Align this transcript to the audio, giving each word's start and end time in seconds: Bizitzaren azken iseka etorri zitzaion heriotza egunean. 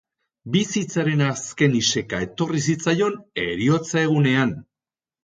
Bizitzaren 0.53 1.19
azken 1.25 1.75
iseka 1.79 2.21
etorri 2.29 2.63
zitzaion 2.69 3.19
heriotza 3.43 4.03
egunean. 4.03 4.57